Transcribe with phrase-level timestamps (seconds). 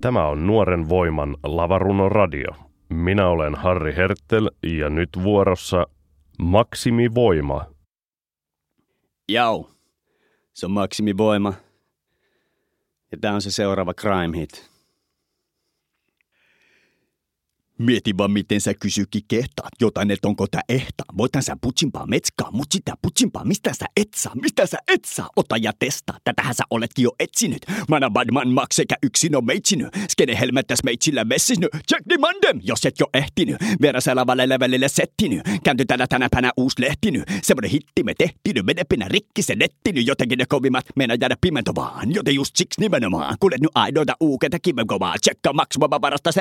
[0.00, 2.48] Tämä on Nuoren voiman lavarunon radio.
[2.88, 5.86] Minä olen Harri Hertel ja nyt vuorossa
[6.38, 7.64] Maksimivoima.
[9.28, 9.64] Jau,
[10.52, 11.52] se on Maksimivoima.
[13.12, 14.70] Ja tämä on se seuraava crime hit.
[17.80, 21.04] Mieti vaan, miten sä kysykin kehtaat jotain, että onko tää ehta.
[21.16, 25.28] Voitan sä putsimpaa metskaa, mut sitä putsimpaa, mistä sä et saa, mistä sä et saa.
[25.36, 27.66] Ota ja testaa, tätähän sä oletkin jo etsinyt.
[27.88, 29.88] Mana badman maks sekä yksin on meitsiny.
[30.08, 31.68] Skene helmettäs meitsillä messisny.
[31.88, 33.56] Check the mandem, jos et jo ehtinyt.
[33.82, 35.40] Vierasella lavalle levelille settiny.
[35.64, 37.22] Käänty tänä tänäpänä uus lehtiny.
[37.42, 40.00] Semmonen hitti me tehtiny, menepinä rikki se nettiny.
[40.00, 42.14] Jotenkin ne kovimmat meinaa jäädä pimentovaan.
[42.14, 43.36] Joten just siksi nimenomaan.
[43.40, 45.14] Kuulet nyt aidoita uukeita kivenkovaa.
[45.20, 46.40] Tsekka maksumapa varasta se.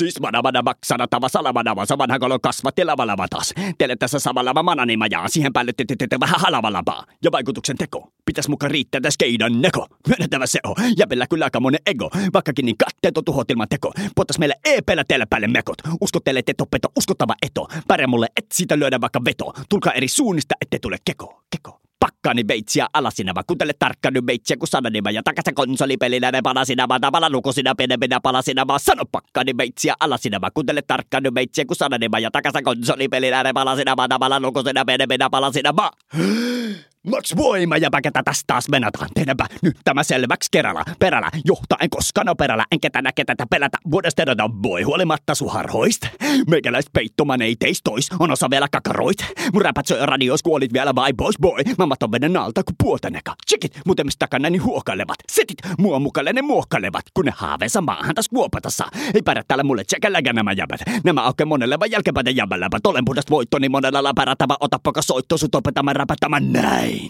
[0.00, 3.54] Siis manamana maksana tava salamanava, saman hakolon kasvat ja lavalava taas.
[3.78, 7.04] Teille tässä samalla mananima ja siihen päälle te vähän halavalapaa.
[7.24, 8.12] Ja vaikutuksen teko.
[8.24, 9.86] Pitäis mukaan riittää tässä keidan neko.
[10.08, 10.76] Myönnettävä se on.
[10.96, 12.10] Jäpellä kyllä aika monen ego.
[12.32, 13.92] Vaikkakin niin katteet on tuhot ilman teko.
[14.16, 15.78] Potas meille EPllä teille päälle mekot.
[16.00, 17.68] Usko teille teto peto, uskottava eto.
[17.88, 19.52] Pärjää mulle, et siitä lyödä vaikka veto.
[19.68, 21.42] Tulkaa eri suunnista, ette tule keko.
[21.50, 23.42] Keko pakkaani veitsiä alasinava.
[23.46, 27.00] Kuuntele tarkkaan nyt veitsiä, kun sananima ja takaisin konsolipelillä ne palasinava.
[27.00, 28.78] Tavalla lukusina pienempinä palasinava.
[28.78, 30.50] Sano pakkaani veitsiä alasinava.
[30.50, 34.08] Kuuntele tarkkaan nyt veitsiä, kun sananima ja takaisin konsolipelillä ne palasinava.
[34.08, 35.90] Tavalla lukusina pienempinä palasinava.
[37.06, 39.08] Max voima ja paketä tästä taas menataan.
[39.14, 40.84] Tehdäänpä nyt tämä selväksi kerralla.
[40.98, 42.64] Perällä johtaa en koskaan ole perällä.
[42.72, 43.78] En ketä näke tätä pelätä.
[43.90, 46.08] Vuodesta edotaan voi huolimatta suharhoista.
[46.50, 48.08] Meikäläis peittoman ei teistois.
[48.18, 49.16] On osa vielä kakaroit.
[49.52, 51.62] Mun räpät soi radios kuolit vielä vai boys boy.
[51.78, 53.34] Mammat on veden alta kuin puoltaneka.
[53.46, 55.16] Tsekit muuten mistä takana niin huokailevat.
[55.32, 57.04] Setit mua mukalle ne muokkailevat.
[57.14, 58.84] Kun ne haaveensa maahan taas kuopatassa.
[59.14, 60.80] Ei pärä täällä mulle tsekäläkä nämä jäbät.
[61.04, 62.86] Nämä auke monelle vai jälkeenpäin jäbäläpät.
[62.86, 64.56] Olen puhdast voittoni monella läpärätävä.
[64.60, 66.89] Ota poka soitto sut opettamaan näin.
[66.90, 67.02] Tämän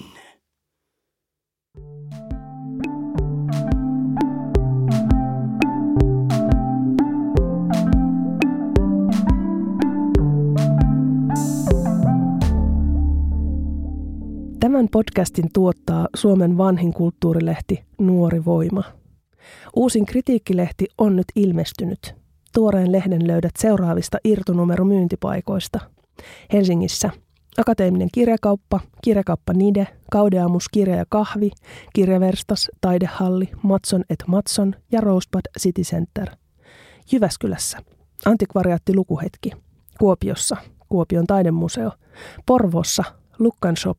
[14.93, 18.83] podcastin tuottaa Suomen vanhin kulttuurilehti Nuori Voima.
[19.77, 22.15] Uusin kritiikkilehti on nyt ilmestynyt.
[22.55, 25.81] Tuoreen lehden löydät seuraavista irtonumero myyntipaikoista.
[26.53, 27.11] Helsingissä
[27.59, 31.51] Akateeminen kirjakauppa, kirjakauppa Nide, Kaudeamus kirja ja kahvi,
[31.93, 36.31] kirjaverstas, taidehalli, Matson et Matson ja Rosebud City Center.
[37.13, 37.79] Jyväskylässä.
[38.27, 39.51] Antikvariaatti Lukuhetki,
[39.99, 40.57] Kuopiossa.
[40.89, 41.93] Kuopion taidemuseo,
[42.47, 43.05] Porvossa
[43.39, 43.99] Lukkan Shop,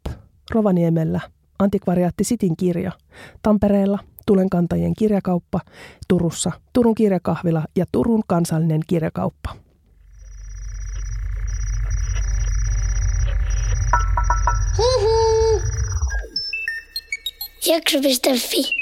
[0.52, 1.20] Rovaniemellä.
[1.60, 2.92] Antikvariaatti Sitin kirja,
[3.42, 4.00] Tampereella.
[4.26, 5.60] Tulenkantajien kirjakauppa,
[6.08, 6.52] Turussa.
[6.74, 9.56] Turun kirjakahvila ja Turun kansallinen kirjakauppa.
[17.62, 18.81] Jakso.fi